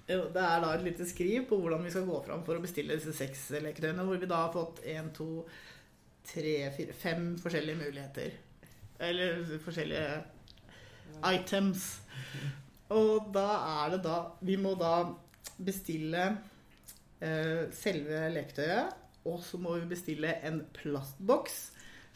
[0.07, 2.95] Det er da et lite skriv på hvordan vi skal gå fram for å bestille
[2.95, 5.43] disse seks leketøyene, hvor vi da har fått én, to,
[6.27, 8.35] tre, fire, fem forskjellige muligheter.
[8.99, 10.23] Eller forskjellige
[11.33, 11.87] items.
[12.93, 13.47] Og da
[13.83, 15.09] er det da Vi må da
[15.57, 16.23] bestille
[17.19, 18.93] eh, selve leketøyet,
[19.27, 21.57] og så må vi bestille en plastboks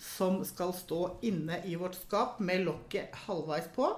[0.02, 3.89] som skal stå inne i vårt skap med lokket halvveis på.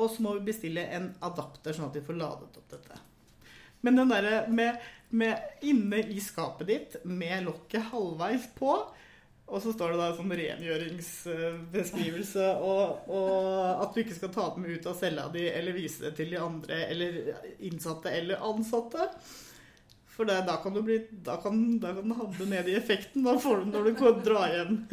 [0.00, 2.98] Og så må vi bestille en adapter, sånn at vi får ladet opp dette.
[3.84, 8.86] Men den derre med, med inne i skapet ditt med lokket halvveis på,
[9.50, 14.64] og så står det da sånn rengjøringsbeskrivelse, og, og at du ikke skal ta dem
[14.70, 17.10] ut av cella di eller vise det til de andre eller
[17.66, 19.02] innsatte eller ansatte.
[20.10, 23.24] For det, da kan du bli Da kan, da kan du havne ned i effekten.
[23.24, 24.74] Da får du når du går dra hjem.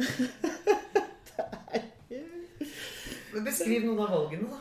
[3.34, 4.58] Men Beskriv noen av valgene, da.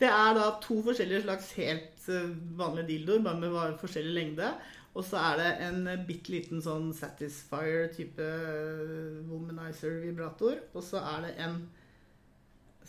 [0.00, 3.50] Det er da to forskjellige slags helt eh, vanlige dildoer, bare med
[3.82, 4.48] forskjellig lengde.
[4.90, 10.64] Og så er det en bitte liten sånn Satisfyer-type eh, womanizer-vibrator.
[10.74, 11.60] Og så er det en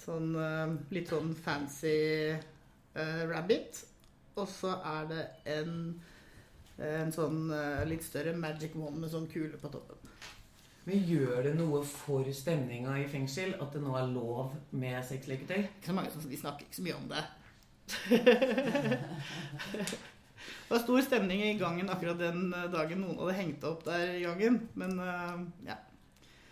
[0.02, 3.84] sånn eh, litt sånn fancy uh, rabbit.
[4.34, 5.76] Og så er det en,
[6.82, 10.02] en sånn uh, litt større magic wand med sånn kule på toppen.
[10.88, 15.60] Men gjør det noe for stemninga i fengsel at det nå er lov med sexleketøy?
[15.68, 17.24] Ikke så mange som Vi snakker ikke så mye om det.
[20.66, 24.18] det var stor stemning i gangen akkurat den eh, dagen noen hadde hengt opp der
[24.18, 24.62] i gangen.
[24.80, 25.40] Men eh,
[25.72, 25.80] ja.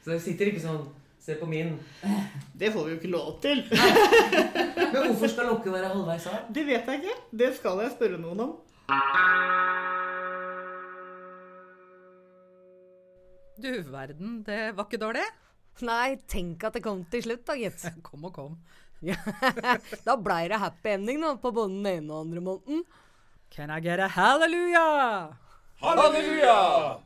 [0.04, 0.88] Så det sitter ikke sånn
[1.20, 1.74] Se på min.
[2.60, 3.60] Det får vi jo ikke lov til.
[4.94, 6.46] Men hvorfor skal lokket være halvveis av?
[6.56, 7.16] Det vet jeg ikke.
[7.42, 8.54] Det skal jeg spørre noen om.
[13.60, 15.26] Du verden, det var ikke dårlig.
[15.84, 17.84] Nei, tenk at det kom til slutt, da, gitt.
[18.04, 18.56] Kom og kom.
[19.04, 19.16] Ja,
[20.08, 22.82] da blei det happy ending da, på både den ene og andre måneden.
[23.50, 25.36] Can I get a hallelujah?
[25.82, 27.00] Halleluja!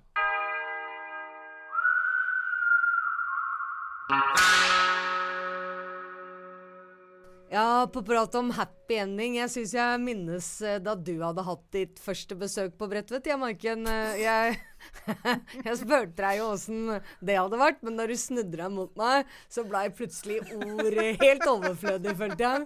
[7.54, 9.36] Ja, på prat om happy ending.
[9.38, 13.28] Jeg syns jeg minnes eh, da du hadde hatt ditt første besøk på Bredtvet.
[13.30, 13.86] Jeg, Maiken.
[13.86, 14.56] eh, Jeg,
[15.68, 16.80] jeg spurte deg jo åssen
[17.22, 21.46] det hadde vært, men da du snudde deg mot meg, så blei plutselig ordet helt
[21.52, 22.66] overflødig, følte jeg.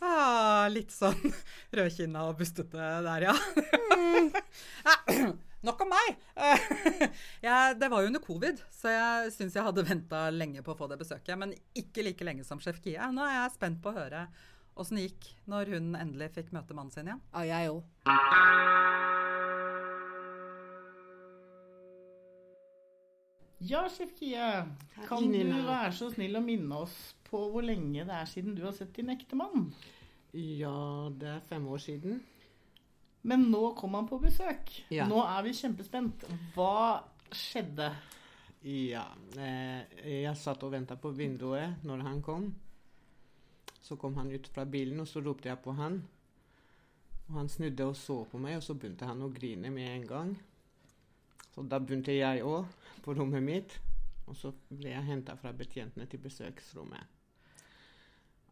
[0.00, 1.20] Ah, litt sånn
[1.76, 3.36] rødkinna og bustete der, ja.
[4.88, 4.96] Ja,
[5.66, 6.14] Nok om meg.
[6.40, 7.08] Eh,
[7.44, 10.78] Jeg, det var jo under covid, så jeg syns jeg hadde venta lenge på å
[10.78, 11.36] få det besøket.
[11.40, 13.10] Men ikke like lenge som sjef Kia.
[13.12, 14.24] Nå er jeg spent på å høre
[14.80, 17.20] åssen det gikk når hun endelig fikk møte mannen sin igjen.
[17.34, 18.90] Ja, jeg òg.
[23.60, 24.44] Ja, sjef Kie.
[25.08, 26.94] Kan du være så snill å minne oss
[27.28, 29.68] på hvor lenge det er siden du har sett din ektemann?
[30.32, 32.22] Ja, det er fem år siden.
[33.22, 34.72] Men nå kom han på besøk.
[34.88, 35.06] Ja.
[35.08, 36.24] Nå er vi kjempespent.
[36.54, 37.02] Hva
[37.32, 37.90] skjedde?
[38.64, 39.06] Ja,
[39.40, 39.84] eh,
[40.22, 42.50] jeg satt og venta på vinduet når han kom.
[43.80, 46.02] Så kom han ut fra bilen, og så ropte jeg på han.
[47.28, 50.06] Og han snudde og så på meg, og så begynte han å grine med en
[50.08, 50.34] gang.
[51.54, 52.68] Så da begynte jeg òg,
[53.04, 53.78] på rommet mitt.
[54.28, 57.19] Og så ble jeg henta fra betjentene til besøksrommet.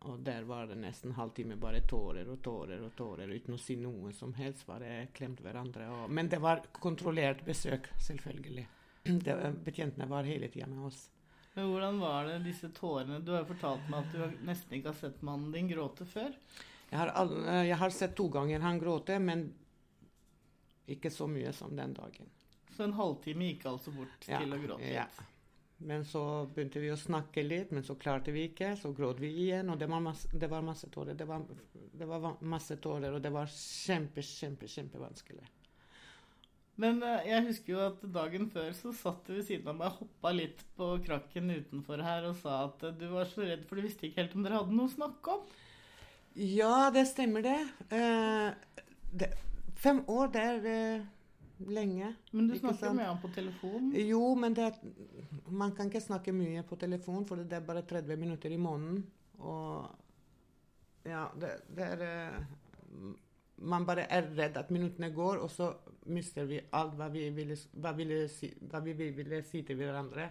[0.06, 3.74] Og der var det nesten halvtime bare tårer og tårer og tårer uten å si
[3.80, 4.66] noe som helst.
[4.68, 5.88] Bare klemte hverandre.
[5.90, 8.66] Og, men det var kontrollert besøk, selvfølgelig.
[9.24, 9.34] Det,
[9.64, 11.06] betjentene var hele tida med oss.
[11.54, 13.18] Men hvordan var det, disse tårene?
[13.24, 16.34] Du har jo fortalt meg at du nesten ikke har sett mannen din gråte før.
[16.90, 19.48] Jeg har, all, eh, jeg har sett to ganger han gråte, men
[20.88, 22.30] ikke så mye som den dagen.
[22.76, 25.08] Så en halvtime gikk altså bort Ja, til å gråte ja.
[25.78, 26.22] Men så
[26.54, 28.72] begynte vi å snakke litt, men så klarte vi ikke.
[28.80, 31.14] Så gråt vi igjen, og det var masse, det var masse tårer.
[31.18, 31.44] Det var,
[31.94, 35.46] det var masse tårer, og det var kjempe, kjempe, kjempevanskelig.
[36.78, 39.88] Men eh, jeg husker jo at dagen før så satt du ved siden av meg
[39.90, 43.64] og hoppa litt på krakken utenfor her og sa at eh, du var så redd
[43.66, 45.56] for du visste ikke helt om dere hadde noe å snakke om.
[46.38, 47.58] Ja, det stemmer det.
[47.90, 49.32] Eh, det
[49.78, 51.08] fem år, det er eh,
[51.66, 52.14] lenge.
[52.30, 53.92] Men du snakker med ham på telefon.
[53.96, 54.72] Jo, men det,
[55.50, 59.02] man kan ikke snakke mye på telefon, for det er bare 30 minutter i måneden.
[59.38, 59.88] Og
[61.08, 62.38] ja, det, det er eh,
[63.58, 65.72] Man bare er redd at minuttene går, og så
[66.06, 70.28] mister vi alt hva vi ville, hva ville, si, hva vi ville si til hverandre.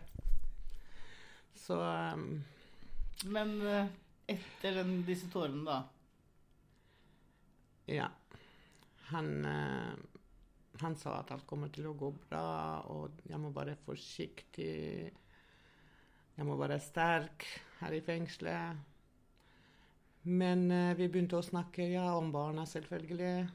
[1.57, 1.75] Så
[2.15, 2.43] um,
[3.27, 3.89] Men eh,
[4.31, 5.81] etter den, disse tårene, da.
[7.87, 8.07] Ja.
[9.11, 9.93] Han, eh,
[10.81, 15.11] han sa at alt kommer til å gå bra, og jeg må være forsiktig.
[16.37, 17.45] Jeg må være sterk
[17.79, 18.83] her i fengselet.
[20.27, 23.47] Men eh, vi begynte å snakke ja, om barna, selvfølgelig.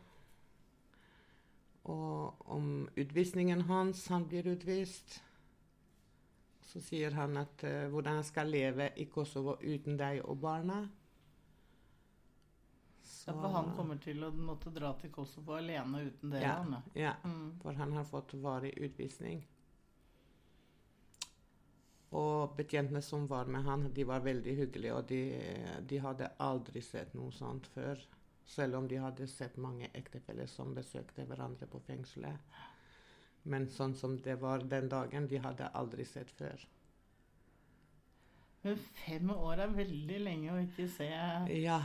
[1.92, 4.06] Og om utvisningen hans.
[4.14, 5.18] Han blir utvist.
[6.72, 10.80] Så sier han at eh, hvordan jeg skal leve i Kosovo uten deg og barna.
[13.26, 16.42] Ja, for han kommer til å måtte dra til Kosovo alene uten dere.
[16.42, 17.58] Ja, han, ja, Mm.
[17.62, 19.44] for han har fått varig utvisning.
[22.12, 25.20] Og betjentene som var med han, de var veldig hyggelige, og de,
[25.88, 28.02] de hadde aldri sett noe sånt før.
[28.44, 32.36] Selv om de hadde sett mange ektefeller som besøkte hverandre på fengselet.
[33.44, 36.66] Men sånn som det var den dagen, de hadde aldri sett før.
[38.62, 41.08] Men fem år er veldig lenge å ikke se
[41.62, 41.80] Ja.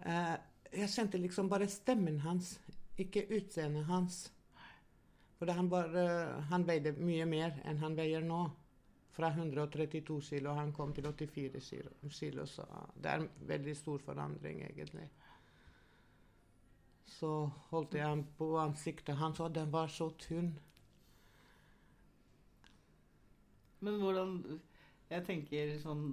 [0.00, 0.36] Eh,
[0.72, 2.56] jeg kjente liksom bare stemmen hans,
[2.98, 4.24] ikke utseendet hans.
[5.38, 6.04] For han, bare,
[6.50, 8.44] han veide mye mer enn han veier nå.
[9.12, 12.64] Fra 132 kilo han kom til 84 kilo, kilo, så
[12.96, 15.04] det er en veldig stor forandring, egentlig.
[17.04, 20.54] Så holdt jeg ham på ansiktet hans, og den var så tynn.
[23.84, 24.38] Men hvordan
[25.12, 26.04] Jeg tenker sånn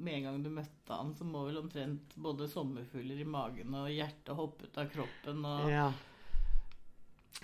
[0.00, 3.90] Med en gang du møtte han, så må vel omtrent både sommerfugler i magen og
[3.92, 5.90] hjertet hoppe ut av kroppen og Ja.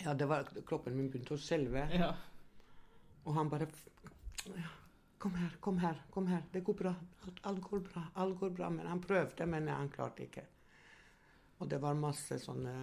[0.04, 1.84] ja, det var kroppen min begynte å skjelve.
[1.92, 2.14] Ja.
[3.26, 3.68] Og han bare
[4.46, 4.72] ja,
[5.18, 6.42] Kom her, kom her, kom her.
[6.52, 6.94] Det går bra.
[7.48, 8.02] Alt, går bra.
[8.14, 8.68] Alt går bra.
[8.70, 10.44] Men han prøvde, men han klarte ikke.
[11.58, 12.74] Og det var masse sånne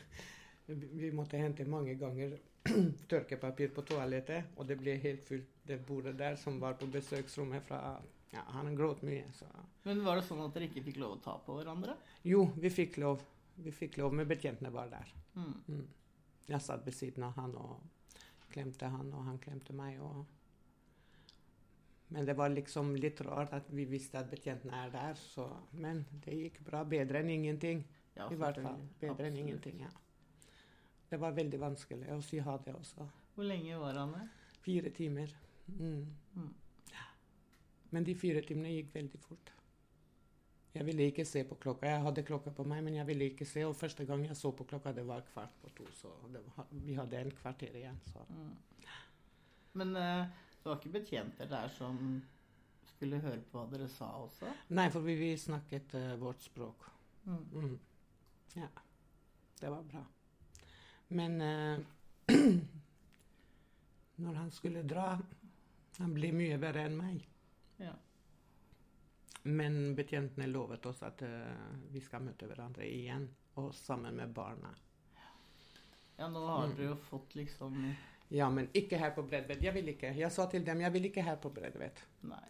[0.70, 2.36] Vi vi måtte hente mange ganger
[3.10, 7.66] tørkepapir på toalettet, og det ble helt fullt, det bordet der som var på besøksrommet
[7.68, 9.46] fra Ja, han gråt mye, så
[9.84, 11.96] Men var det sånn at dere ikke fikk lov å ta på hverandre?
[12.26, 13.22] Jo, vi fikk lov.
[13.60, 15.08] Vi fikk lov, men betjentene var der.
[15.34, 15.54] Mm.
[15.66, 15.88] Mm.
[16.50, 17.80] Jeg satt ved siden av han og
[18.50, 19.98] klemte han, og han klemte meg.
[20.02, 20.24] Og...
[22.14, 25.18] Men det var liksom litt rart at vi visste at betjentene er der.
[25.18, 25.46] Så...
[25.72, 26.84] Men det gikk bra.
[26.84, 27.84] Bedre enn ingenting.
[28.16, 28.80] Ja, I hvert fall.
[29.00, 29.26] Bedre Absolutt.
[29.28, 29.92] enn ingenting, ja.
[31.10, 33.06] Det var veldig vanskelig å si ha det også.
[33.34, 34.26] Hvor lenge var han der?
[34.62, 35.32] Fire timer.
[35.78, 36.06] Mm.
[36.34, 36.52] Mm.
[37.90, 39.52] Men de fire timene gikk veldig fort.
[40.70, 41.88] Jeg ville ikke se på klokka.
[41.90, 43.64] Jeg hadde klokka på meg, men jeg ville ikke se.
[43.66, 45.86] Og første gang jeg så på klokka, det var kvart på to.
[45.98, 47.98] Så det var, vi hadde en kvarter igjen.
[48.06, 48.22] Så.
[48.28, 48.52] Mm.
[49.80, 50.28] Men uh,
[50.62, 51.98] det var ikke betjenter der som
[52.92, 54.50] skulle høre på hva dere sa også?
[54.76, 56.86] Nei, for vi, vi snakket uh, vårt språk.
[57.24, 57.44] Mm.
[57.52, 57.76] Mm.
[58.54, 58.70] Ja.
[59.60, 60.04] Det var bra.
[61.18, 61.82] Men uh,
[64.22, 65.16] når han skulle dra
[65.98, 67.24] Han ble mye verre enn meg.
[67.78, 67.92] Ja.
[69.42, 73.28] Men betjentene lovet oss at uh, vi skal møte hverandre igjen,
[73.60, 74.74] og sammen med barna.
[76.18, 76.76] ja, nå har Mm.
[76.76, 77.94] dere jo fått liksom
[78.30, 79.62] Ja, men ikke her på Bredved.
[79.62, 80.12] Jeg vil ikke.
[80.16, 81.98] Jeg sa til dem jeg vil ikke her på Bredved.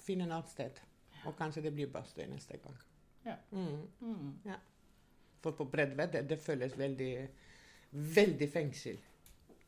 [0.01, 0.81] Finn en annet sted.
[1.25, 2.77] Og kanskje det blir Bastøy neste gang.
[3.25, 3.37] Ja.
[3.51, 3.87] Mm.
[4.01, 4.53] Mm.
[5.41, 7.29] For på Bredved, det, det føles veldig
[7.93, 8.99] Veldig fengsel.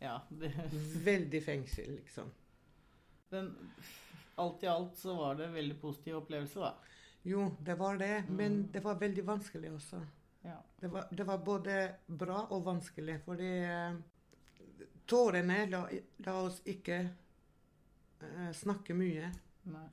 [0.01, 0.19] Ja.
[0.31, 0.53] Det,
[1.05, 2.31] Veldig fengsel, liksom.
[3.33, 3.51] Men
[4.41, 6.75] alt i alt så var det en veldig positiv opplevelse, da.
[7.29, 8.73] Jo, det var det, men Mm.
[8.73, 10.01] det var veldig vanskelig også.
[10.43, 10.57] Ja.
[10.81, 13.95] Det var, det var både bra og vanskelig, fordi eh,
[15.07, 15.85] tårene la,
[16.27, 16.97] la oss ikke
[18.23, 19.29] uh, snakke mye.
[19.71, 19.89] Nei.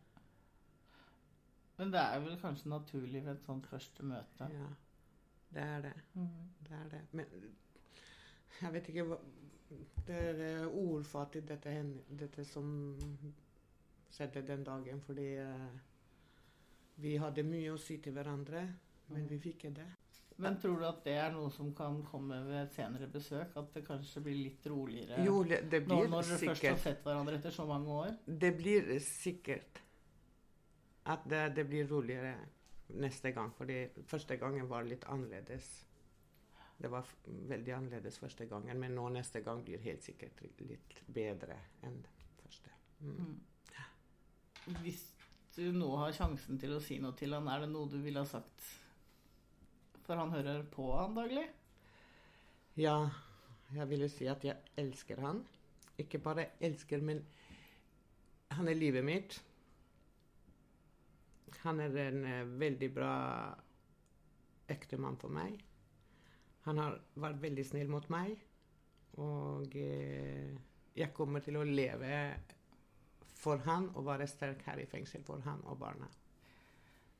[1.78, 4.49] Men det er vel kanskje naturlig ved et sånt første møte.
[4.52, 4.69] Ja,
[5.54, 5.93] det er det.
[6.13, 6.49] Mm.
[6.65, 7.02] Det er det.
[7.12, 7.25] Men
[8.62, 9.19] jeg vet ikke hva
[10.08, 11.73] Det er eh, ordfattig, dette,
[12.19, 12.69] dette som
[14.10, 15.65] skjedde den dagen, fordi eh,
[17.03, 18.63] vi hadde mye å si til hverandre,
[19.13, 19.89] men vi fikk ikke det.
[20.39, 23.51] Men tror du at det er noe som kan komme ved et senere besøk?
[23.60, 27.39] At det kanskje blir litt roligere Jo, det, blir når dere først har sett hverandre
[27.41, 28.13] etter så mange år?
[28.23, 29.82] Det blir sikkert
[31.12, 32.38] at det, det blir roligere
[33.03, 35.67] neste gang, fordi første gangen var litt annerledes.
[36.80, 41.58] Det var veldig annerledes første gangen, men nå neste gang blir helt sikkert litt bedre
[41.84, 41.98] enn
[42.39, 42.72] første.
[43.04, 43.36] Mm.
[44.80, 45.02] Hvis
[45.56, 48.24] du nå har sjansen til å si noe til han, er det noe du ville
[48.24, 48.63] ha sagt?
[50.06, 51.46] For han hører på antagelig.
[52.80, 53.10] Ja,
[53.76, 55.44] jeg ville si at jeg elsker han.
[56.00, 57.26] Ikke bare elsker, men
[58.56, 59.36] han er livet mitt.
[61.65, 63.15] Han er en eh, veldig bra
[64.72, 65.60] ektemann for meg.
[66.67, 68.36] Han har vært veldig snill mot meg.
[69.19, 70.56] Og eh,
[70.95, 72.13] jeg kommer til å leve
[73.39, 76.10] for han og være sterk her i fengsel for han og barna.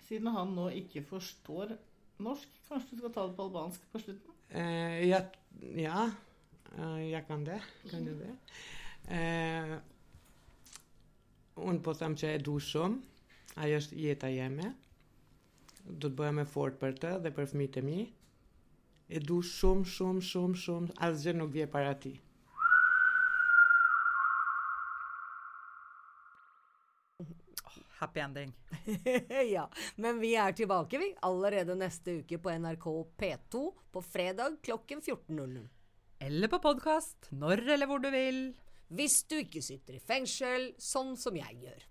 [0.08, 1.76] Siden han nå ikke forstår
[2.24, 4.36] norsk, kanskje du skal ta det på albansk på slutten?
[4.50, 5.28] Eh, jeg,
[5.78, 6.10] ja,
[6.76, 7.60] eh, jeg kan det.
[7.92, 8.34] Kan du det?
[9.16, 9.76] Eh,
[11.60, 13.00] unë po them që e du shumë,
[13.64, 14.74] ajo është jeta jeme.
[15.86, 18.00] Do të bëhem effort për të dhe për fëmijët e mi.
[19.10, 22.12] Du shumë, shumë, shumë, shumë, asgjë nuk vje para ti.
[28.00, 28.54] Happy ending.
[29.56, 31.10] ja, men vi er tilbake, vi.
[31.26, 32.86] Allerede neste uke på NRK
[33.18, 35.66] P2 på fredag klokken 14.00.
[36.20, 38.54] Eller på podkast når eller hvor du vil.
[38.94, 41.86] Hvis du ikke sitter i fengsel, sånn som jeg gjør.